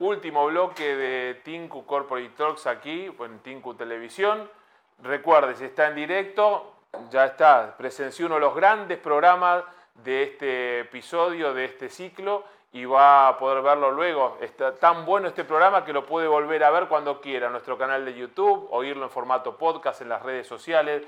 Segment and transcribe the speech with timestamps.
[0.00, 4.48] Último bloque de Tinku Corporate Talks aquí, en Tinku Televisión.
[5.02, 6.72] Recuerde, si está en directo,
[7.10, 9.64] ya está, presenció uno de los grandes programas
[9.94, 14.38] de este episodio, de este ciclo, y va a poder verlo luego.
[14.40, 18.04] Está tan bueno este programa que lo puede volver a ver cuando quiera nuestro canal
[18.04, 21.02] de YouTube, oírlo en formato podcast en las redes sociales.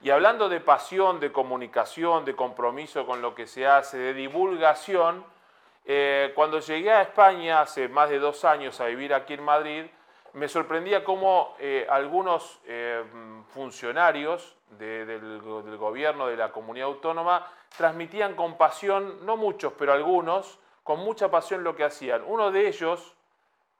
[0.00, 5.24] Y hablando de pasión, de comunicación, de compromiso con lo que se hace, de divulgación,
[5.84, 9.84] eh, cuando llegué a España hace más de dos años a vivir aquí en Madrid,
[10.34, 13.04] me sorprendía cómo eh, algunos eh,
[13.48, 15.40] funcionarios del,
[15.78, 21.64] gobierno de la comunidad autónoma transmitían con pasión, no muchos, pero algunos, con mucha pasión
[21.64, 22.22] lo que hacían.
[22.26, 23.14] Uno de ellos,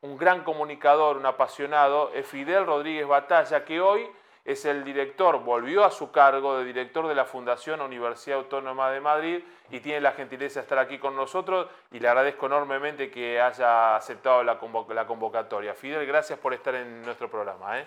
[0.03, 4.11] un gran comunicador, un apasionado, es Fidel Rodríguez Batalla, que hoy
[4.45, 9.01] es el director, volvió a su cargo de director de la Fundación Universidad Autónoma de
[9.01, 13.41] Madrid y tiene la gentileza de estar aquí con nosotros y le agradezco enormemente que
[13.41, 15.75] haya aceptado la, convocatoria.
[15.75, 17.79] Fidel, gracias por estar en nuestro programa.
[17.79, 17.87] ¿eh?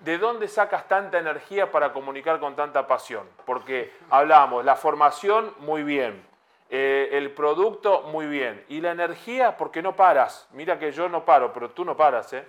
[0.00, 3.26] ¿De dónde sacas tanta energía para comunicar con tanta pasión?
[3.46, 6.22] Porque hablamos, la formación, muy bien.
[6.68, 8.64] Eh, el producto, muy bien.
[8.68, 10.48] Y la energía, porque no paras.
[10.52, 12.46] Mira que yo no paro, pero tú no paras, ¿eh?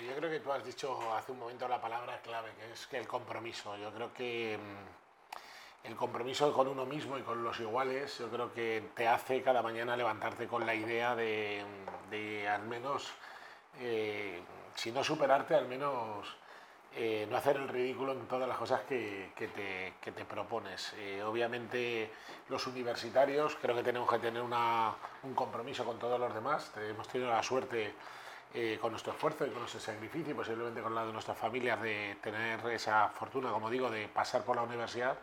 [0.00, 2.96] Yo creo que tú has dicho hace un momento la palabra clave, que es que
[2.96, 3.76] el compromiso.
[3.76, 8.52] Yo creo que mm, el compromiso con uno mismo y con los iguales, yo creo
[8.52, 11.62] que te hace cada mañana levantarte con la idea de,
[12.10, 13.12] de al menos,
[13.80, 14.40] eh,
[14.74, 16.36] si no superarte, al menos
[16.94, 20.94] eh, no hacer el ridículo en todas las cosas que, que, te, que te, propones.
[20.98, 22.10] Eh, obviamente
[22.48, 26.72] los universitarios creo que tenemos que tener una, un compromiso con todos los demás.
[26.76, 27.94] Hemos tenido la suerte
[28.54, 32.18] eh, con nuestro esfuerzo y con nuestro sacrificio posiblemente con la de nuestras familias de
[32.22, 35.16] tener esa fortuna, como digo, de pasar por la universidad.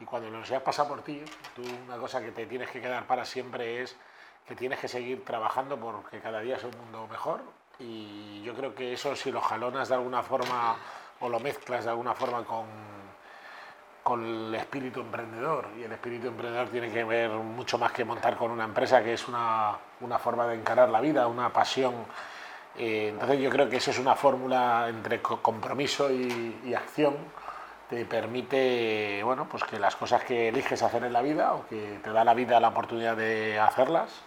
[0.00, 1.22] Y cuando la universidad pasa por ti,
[1.54, 3.94] tú una cosa que te tienes que quedar para siempre es
[4.46, 7.42] que tienes que seguir trabajando porque cada día es un mundo mejor.
[7.78, 10.76] Y yo creo que eso si lo jalonas de alguna forma
[11.20, 12.66] o lo mezclas de alguna forma con,
[14.02, 15.68] con el espíritu emprendedor.
[15.78, 19.12] Y el espíritu emprendedor tiene que ver mucho más que montar con una empresa, que
[19.12, 22.06] es una, una forma de encarar la vida, una pasión
[22.76, 27.16] entonces yo creo que esa es una fórmula entre compromiso y, acción
[27.88, 31.98] te permite bueno, pues que las cosas que eliges hacer en la vida o que
[32.02, 34.22] te da la vida la oportunidad de hacerlas,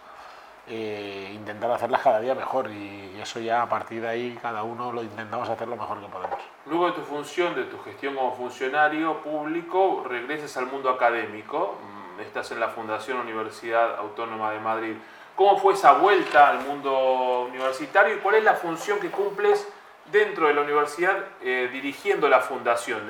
[0.68, 4.92] eh, intentar hacerlas cada día mejor y eso ya a partir de ahí cada uno
[4.92, 6.40] lo intentamos hacer lo mejor que podemos.
[6.66, 11.78] Luego de tu función, de tu gestión como funcionario público, regresas al mundo académico,
[12.18, 14.96] mm, estás en la Fundación Universidad Autónoma de Madrid.
[15.36, 19.68] ¿Cómo fue esa vuelta al mundo universitario y cuál es la función que cumples
[20.10, 23.02] dentro de la universidad eh, dirigiendo la fundación?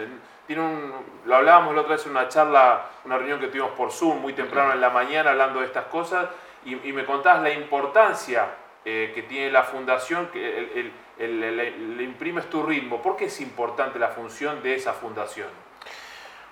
[1.26, 4.34] Lo hablábamos la otra vez en una charla, una reunión que tuvimos por Zoom muy
[4.34, 6.28] temprano en la mañana hablando de estas cosas
[6.66, 8.48] y, me contabas la importancia
[8.84, 13.04] eh, que tiene la fundación, que le imprimes tu ritmo.
[13.04, 15.65] ¿Por qué es importante la función de esa fundación?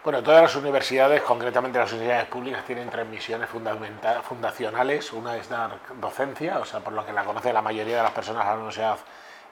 [0.04, 5.14] Bueno, todas las universidades, concretamente las universidades públicas, tienen tres misiones fundacionales.
[5.14, 8.12] Una es dar docencia, o sea, por lo que la conoce la mayoría de las
[8.12, 8.98] personas a la universidad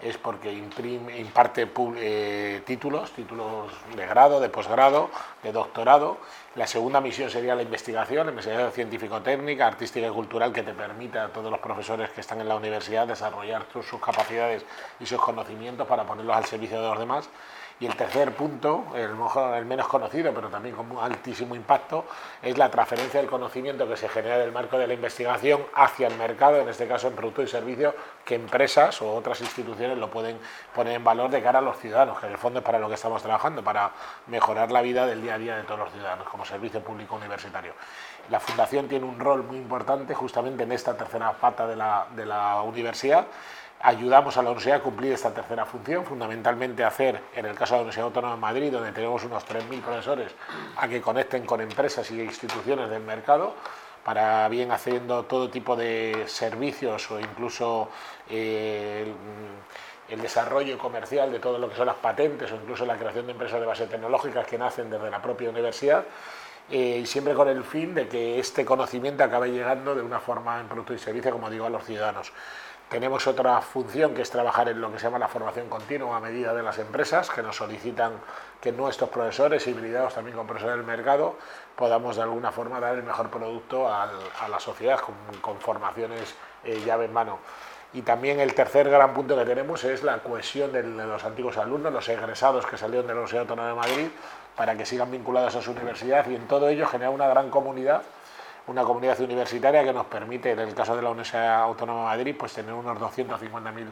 [0.01, 5.09] es porque imprime, imparte eh, títulos, títulos de grado, de posgrado,
[5.41, 6.17] de doctorado.
[6.55, 11.27] La segunda misión sería la investigación, investigación científico-técnica, artística y cultural, que te permita a
[11.29, 14.65] todos los profesores que están en la universidad desarrollar sus capacidades
[14.99, 17.29] y sus conocimientos para ponerlos al servicio de los demás.
[17.81, 22.05] Y el tercer punto, el, menos conocido, pero también con altísimo impacto,
[22.39, 26.15] es la transferencia del conocimiento que se genera del marco de la investigación hacia el
[26.15, 30.37] mercado, en este caso en productos y servicios, que empresas o otras instituciones lo pueden
[30.75, 32.87] poner en valor de cara a los ciudadanos, que en el fondo es para lo
[32.87, 33.89] que estamos trabajando, para
[34.27, 37.73] mejorar la vida del día a día de todos los ciudadanos como servicio público universitario.
[38.29, 42.27] La Fundación tiene un rol muy importante justamente en esta tercera pata de la, de
[42.27, 43.25] la universidad
[43.83, 47.77] ayudamos a la universidad a cumplir esta tercera función, fundamentalmente hacer, en el caso de
[47.77, 50.31] la Universidad Autónoma de Madrid, donde tenemos unos 3.000 profesores,
[50.77, 53.55] a que conecten con empresas y instituciones del mercado,
[54.03, 57.89] para bien haciendo todo tipo de servicios o incluso
[58.29, 59.13] eh,
[60.09, 63.33] el, desarrollo comercial de todo lo que son las patentes o incluso la creación de
[63.33, 66.03] empresas de base tecnológica que nacen desde la propia universidad.
[66.69, 70.59] Eh, y siempre con el fin de que este conocimiento acabe llegando de una forma
[70.59, 72.31] en producto y servicio, como digo, a los ciudadanos.
[72.91, 76.19] Tenemos otra función que es trabajar en lo que se llama la formación continua a
[76.19, 78.11] medida de las empresas que nos solicitan
[78.59, 81.37] que nuestros profesores, hibridados también con profesores del mercado,
[81.77, 84.09] podamos de alguna forma dar el mejor producto a
[84.49, 86.35] la sociedad con, formaciones
[86.65, 87.39] eh, llave en mano.
[87.93, 91.93] Y también el tercer gran punto que tenemos es la cohesión de, los antiguos alumnos,
[91.93, 94.07] los egresados que salieron de la Universidad Autónoma de Madrid,
[94.57, 98.01] para que sigan vinculados a su universidad y en todo ello generar una gran comunidad
[98.67, 102.35] una comunidad universitaria que nos permite, en el caso de la Universidad Autónoma de Madrid,
[102.37, 103.87] pues tener unos 250.000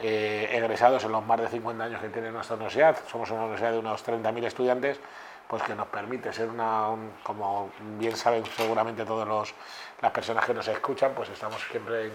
[0.00, 2.96] eh, egresados en los más de 50 años que tiene nuestra universidad.
[3.08, 5.00] Somos una universidad de unos 30.000 estudiantes,
[5.46, 6.88] pues que nos permite ser una,
[7.22, 9.52] como bien saben seguramente todas
[10.00, 12.10] las personas que nos escuchan, pues estamos siempre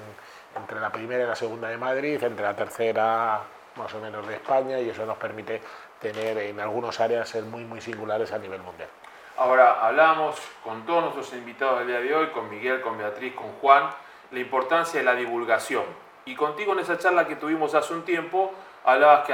[0.55, 3.41] entre la primera y la segunda de Madrid, entre la tercera
[3.75, 5.61] más o menos de España y eso nos permite
[5.99, 8.89] tener en algunas áreas ser muy muy singulares a nivel mundial.
[9.37, 13.51] Ahora hablamos con todos nuestros invitados del día de hoy, con Miguel, con Beatriz, con
[13.59, 13.89] Juan,
[14.31, 15.83] la importancia de la divulgación.
[16.23, 18.53] Y contigo en esa charla que tuvimos hace un tiempo,
[18.85, 19.33] hablabas que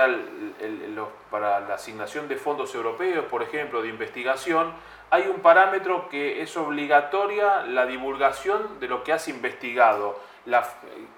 [1.30, 4.74] para la asignación de fondos europeos, por ejemplo, de investigación,
[5.12, 10.19] hay un parámetro que es obligatoria la divulgación de lo que has investigado.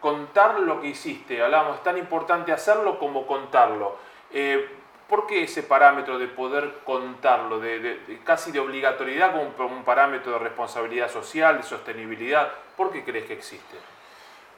[0.02, 3.96] contar lo que hiciste, hablamos, es tan importante hacerlo como contarlo.
[4.30, 4.83] Eh,
[5.14, 10.40] ¿Por qué ese parámetro de poder contarlo, de, casi de obligatoriedad como un, parámetro de
[10.40, 12.52] responsabilidad social, de sostenibilidad?
[12.76, 13.78] ¿Por qué crees que existe?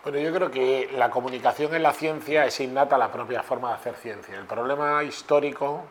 [0.01, 3.67] Bueno, yo creo que la comunicación en la ciencia es innata a la propia forma
[3.67, 4.37] de hacer ciencia.
[4.37, 5.83] El problema histórico,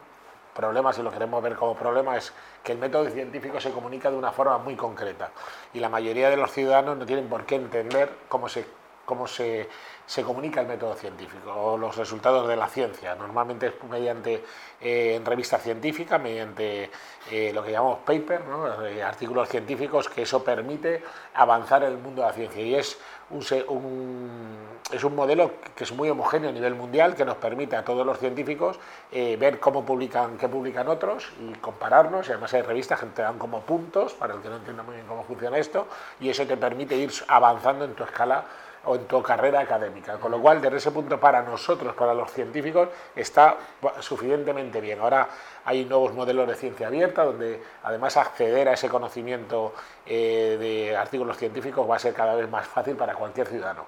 [0.56, 2.32] problema si lo queremos ver como problema, es
[2.62, 5.30] que el método científico se comunica de una forma muy concreta
[5.74, 8.64] y la mayoría de los ciudadanos no tienen por qué entender cómo se,
[9.04, 9.68] cómo se
[10.06, 13.14] se comunica el método científico o los resultados de la ciencia.
[13.14, 14.44] Normalmente es mediante
[14.80, 16.90] eh, revistas científicas, mediante
[17.30, 18.42] eh, lo que llamamos paper,
[18.84, 21.02] eh, artículos científicos, que eso permite
[21.34, 22.62] avanzar en el mundo de la ciencia.
[22.62, 22.98] Y es
[23.30, 24.58] un,
[24.92, 28.04] es un modelo que es muy homogéneo a nivel mundial, que nos permite a todos
[28.04, 28.78] los científicos
[29.10, 32.28] ver cómo publican, qué publican otros y compararnos.
[32.28, 34.96] Y además hay revistas que te dan como puntos, para el que no entienda muy
[34.96, 35.88] bien cómo funciona esto,
[36.20, 38.44] y eso te permite ir avanzando en tu escala
[38.86, 40.18] o en tu carrera académica.
[40.18, 43.56] Con lo cual, desde ese punto, para nosotros, para los científicos, está
[44.00, 45.00] suficientemente bien.
[45.00, 45.28] Ahora
[45.64, 49.74] hay nuevos modelos de ciencia abierta, donde además acceder a ese conocimiento
[50.06, 53.86] eh, de artículos científicos va a ser cada vez más fácil para cualquier ciudadano.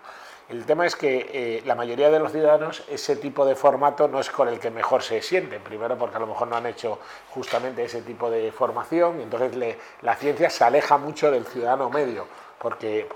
[0.48, 4.20] El tema es que eh, la mayoría de los ciudadanos ese tipo de formato no
[4.20, 5.60] es con el que mejor se sienten.
[5.60, 7.00] Primero porque a lo mejor no han hecho
[7.30, 12.28] justamente ese tipo de formación y entonces la ciencia se aleja mucho del ciudadano medio
[12.58, 13.06] porque,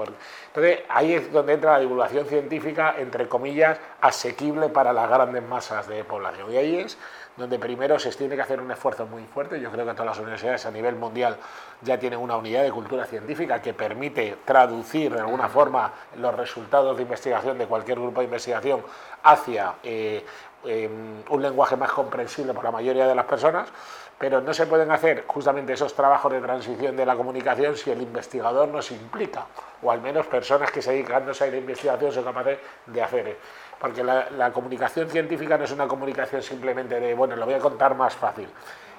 [0.46, 5.88] entonces ahí es donde entra la divulgación científica, entre comillas, asequible para las grandes masas
[5.88, 6.52] de población.
[6.52, 6.98] Y ahí es
[7.40, 9.58] donde primero se tiene que hacer un esfuerzo muy fuerte.
[9.58, 11.37] Yo creo que todas las universidades a nivel mundial
[11.81, 16.96] ya tienen una unidad de cultura científica que permite traducir de alguna forma los resultados
[16.96, 18.82] de investigación de cualquier grupo de investigación
[19.22, 20.22] hacia eh,
[20.64, 23.72] em, un lenguaje más comprensible por la mayoría de las personas
[24.20, 28.02] pero no se pueden hacer justamente esos trabajos de transición de la comunicación si el
[28.02, 29.46] investigador no se implica,
[29.81, 33.38] o al menos personas que se dedican a la investigación son capaces de hacer.
[33.81, 37.94] Porque la, comunicación científica no es una comunicación simplemente de, bueno, lo voy a contar
[37.94, 38.49] más fácil.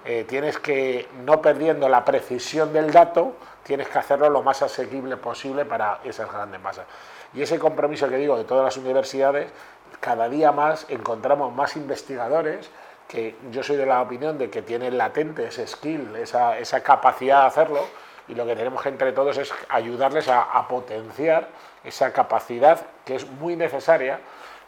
[0.03, 5.17] Eh, tienes que, no perdiendo la precisión del dato, tienes que hacerlo lo más asequible
[5.17, 6.85] posible para esas grandes masas.
[7.33, 9.51] Y ese compromiso que digo de todas las universidades,
[9.99, 12.71] cada día más encontramos más investigadores
[13.07, 17.41] que yo soy de la opinión de que tienen latente ese skill, esa, esa capacidad
[17.41, 17.81] de hacerlo,
[18.27, 21.49] y lo que tenemos que entre todos es ayudarles a, potenciar
[21.83, 24.19] esa capacidad que es muy necesaria,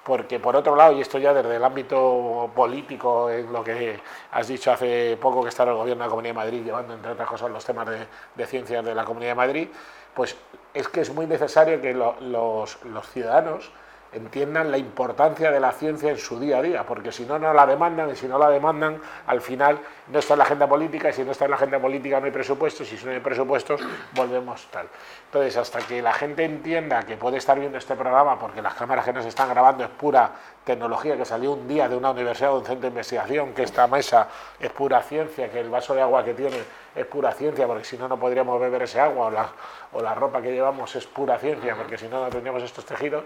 [0.04, 4.00] porque por otro lado, y esto ya desde el ámbito político, en lo que
[4.32, 7.12] has dicho hace poco que está el gobierno de la Comunidad de Madrid llevando, entre
[7.12, 8.06] otras cosas, los temas de,
[8.36, 9.68] de ciencias de la Comunidad de Madrid,
[10.14, 10.36] pues
[10.74, 13.72] es que es muy necesario que los, los ciudadanos
[14.14, 17.54] entiendan la importancia de la ciencia en su día a día, porque si no, no
[17.54, 21.10] la demandan y si no la demandan, al final no está en la agenda política
[21.10, 23.20] y si no está en la agenda política no hay presupuestos y si no hay
[23.20, 23.82] presupuestos
[24.14, 24.88] volvemos tal.
[25.26, 29.06] Entonces, hasta que la gente entienda que puede estar viendo este programa, porque las cámaras
[29.06, 30.32] que nos están grabando es pura
[30.64, 33.88] tecnología que salió un día de una universidad o un centro de investigación, que esta
[33.88, 34.28] mesa
[34.60, 36.58] es pura ciencia, que el vaso de agua que tiene
[36.96, 39.50] es pura ciencia, porque si no, no podríamos beber ese agua, o la,
[39.94, 43.24] o la ropa que llevamos es pura ciencia, porque si no, no tendríamos estos tejidos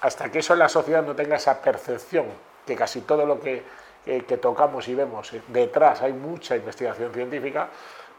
[0.00, 2.26] hasta que eso en la sociedad no tenga esa percepción
[2.66, 3.62] que casi todo lo que,
[4.04, 7.68] que, tocamos y vemos eh, detrás hay mucha investigación científica,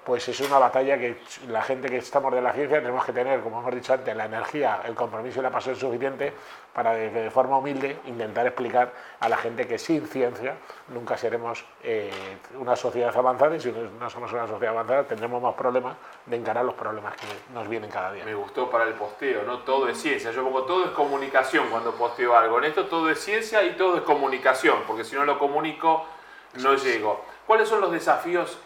[0.08, 1.18] pues es una batalla que
[1.50, 4.24] la gente que estamos de la ciencia tenemos que tener, como hemos dicho antes, la
[4.24, 6.32] energía, el compromiso y la pasión suficiente
[6.74, 10.56] para de, forma humilde intentar explicar a la gente que sin ciencia
[10.88, 12.10] nunca seremos eh,
[12.58, 16.64] una sociedad avanzada y si no somos una sociedad avanzada tendremos más problemas de encarar
[16.64, 18.24] los problemas que nos vienen cada día.
[18.24, 19.60] Me gustó para el posteo, ¿no?
[19.60, 20.32] Todo es ciencia.
[20.32, 22.60] Yo pongo todo es comunicación cuando posteo algo.
[22.60, 26.06] En esto todo es ciencia y todo es comunicación, porque si no lo comunico
[26.54, 27.26] no llego.
[27.46, 28.58] ¿Cuáles son los desafíos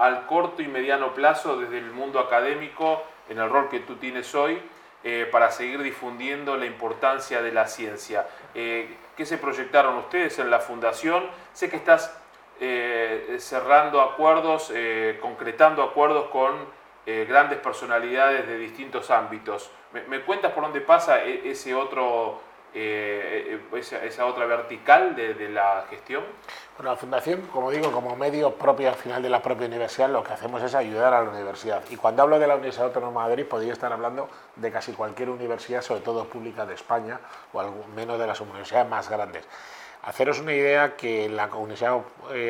[0.00, 4.34] al corto y mediano plazo desde el mundo académico, en el rol que tú tienes
[4.34, 4.60] hoy,
[5.04, 8.26] eh, para seguir difundiendo la importancia de la ciencia?
[8.54, 11.24] Eh, ¿Qué se proyectaron ustedes en la fundación?
[11.52, 12.18] Sé que estás
[12.60, 14.72] eh, cerrando acuerdos,
[15.20, 19.70] concretando acuerdos con grandes personalidades de distintos ámbitos.
[20.08, 22.40] ¿Me, cuentas por dónde pasa e, ese otro,
[22.74, 23.60] eh,
[24.02, 26.24] esa, otra vertical de, la gestión?
[26.76, 30.22] Bueno, la Fundación, como digo, como medio propio al final de la propia universidad, lo
[30.22, 31.82] que hacemos es ayudar a la universidad.
[31.90, 35.30] Y cuando hablo de la Universidad Autónoma de Madrid, podría estar hablando de casi cualquier
[35.30, 37.20] universidad, sobre todo pública de España,
[37.52, 37.62] o
[37.94, 39.44] menos de las universidades más grandes.
[40.02, 42.02] Haceros una idea que en la Universidad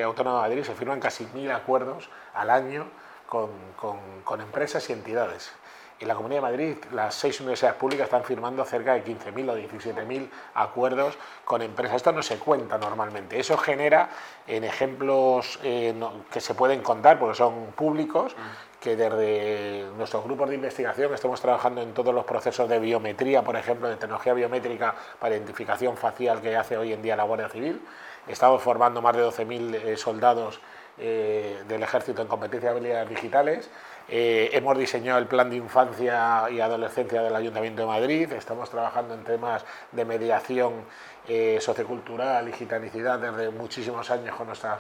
[0.05, 2.87] Autónoma de Madrid se firman casi mil acuerdos al año
[3.31, 5.53] con, empresas y entidades.
[6.01, 9.59] En la Comunidad de Madrid, las seis universidades públicas están firmando cerca de 15.000 o
[9.59, 11.97] 17.000 acuerdos con empresas.
[11.97, 13.39] Esto no se cuenta normalmente.
[13.39, 14.09] Eso genera
[14.47, 15.95] en ejemplos eh,
[16.33, 18.35] que se pueden contar, porque son públicos,
[18.81, 23.57] que desde nuestros grupos de investigación estamos trabajando en todos los procesos de biometría, por
[23.57, 27.79] ejemplo, de tecnología biométrica para identificación facial que hace hoy en día la Guardia Civil.
[28.27, 30.63] Estamos formando más de 12.000 eh, soldados
[31.03, 33.71] eh, del ejército en competencia de habilidades digitales.
[34.13, 38.33] Eh, hemos diseñado el plan de infancia y adolescencia del Ayuntamiento de Madrid.
[38.33, 40.85] Estamos trabajando en temas de mediación
[41.29, 44.79] eh, sociocultural y gitanicidad desde muchísimos años con nuestros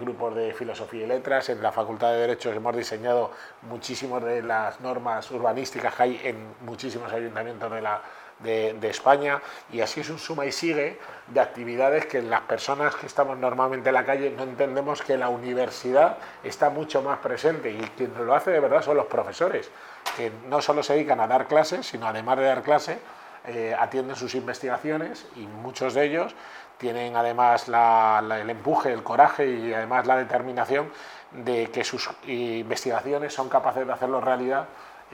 [0.00, 1.50] grupos de filosofía y letras.
[1.50, 3.30] En la Facultad de Derechos hemos diseñado
[3.62, 8.02] muchísimas de las normas urbanísticas que hay en muchísimos ayuntamientos de la
[8.40, 9.40] de, España
[9.72, 10.98] y así es un suma y sigue
[11.28, 15.28] de actividades que las personas que estamos normalmente en la calle no entendemos que la
[15.28, 19.70] universidad está mucho más presente y quien lo hace de verdad son los profesores,
[20.16, 22.98] que no solo se dedican a dar clases, sino además de dar clase,
[23.46, 26.34] eh, atienden sus investigaciones y muchos de ellos
[26.78, 30.90] tienen además el empuje, el coraje y además la determinación
[31.32, 34.66] de que sus investigaciones son capaces de hacerlo realidad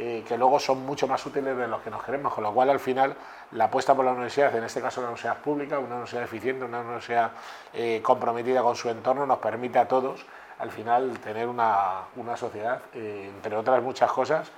[0.02, 2.70] eh, que luego son mucho más útiles de los que nos queremos, con lo cual
[2.70, 3.14] al final
[3.52, 6.80] la apuesta por la universidad, en este caso una universidad pública, una universidad eficiente, una
[6.80, 7.32] universidad
[7.74, 10.24] eh, comprometida con su entorno, nos permite a todos
[10.58, 14.50] al final tener una, una sociedad, eh, entre otras muchas cosas,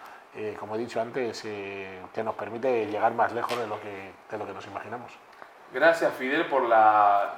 [0.59, 4.47] como he dicho antes, que nos permite llegar más lejos de lo que, de lo
[4.47, 5.13] que nos imaginamos.
[5.75, 7.35] Gracias Fidel por la,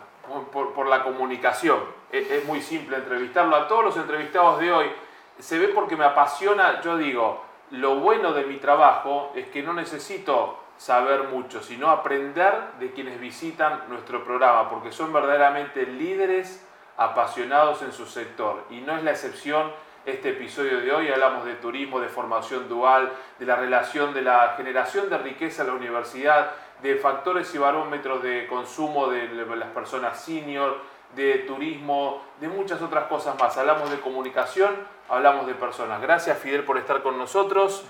[0.53, 1.81] por, por la comunicación.
[2.13, 3.57] Es, es muy simple entrevistarlo.
[3.57, 4.93] A todos los entrevistados de hoy
[5.39, 9.73] se ve porque me apasiona, yo digo, lo bueno de mi trabajo es que no
[9.73, 16.67] necesito saber mucho, sino aprender de quienes visitan nuestro programa, porque son verdaderamente líderes
[16.97, 18.65] apasionados en su sector.
[18.71, 19.73] Y no es la excepción
[20.07, 21.09] este episodio de hoy.
[21.09, 25.69] Hablamos de turismo, de formación dual, de la relación de la generación de riqueza en
[25.69, 26.51] la universidad,
[26.83, 30.81] de factores y barómetros de consumo de las personas senior,
[31.15, 33.57] de turismo, de muchas otras cosas más.
[33.57, 34.75] Hablamos de comunicación,
[35.09, 36.01] hablamos de personas.
[36.01, 37.85] Gracias Fidel por estar con nosotros.